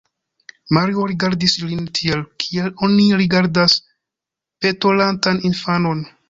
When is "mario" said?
0.77-1.03